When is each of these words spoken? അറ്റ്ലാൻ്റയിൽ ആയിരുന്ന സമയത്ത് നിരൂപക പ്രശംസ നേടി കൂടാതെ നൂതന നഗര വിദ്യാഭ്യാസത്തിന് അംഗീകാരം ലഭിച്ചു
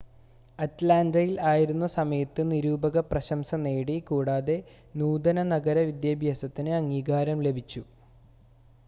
അറ്റ്ലാൻ്റയിൽ 0.59 1.33
ആയിരുന്ന 1.49 1.87
സമയത്ത് 1.95 2.41
നിരൂപക 2.51 3.03
പ്രശംസ 3.09 3.59
നേടി 3.65 3.97
കൂടാതെ 4.07 4.57
നൂതന 4.95 5.43
നഗര 5.51 5.77
വിദ്യാഭ്യാസത്തിന് 5.89 6.73
അംഗീകാരം 6.79 7.39
ലഭിച്ചു 7.43 7.83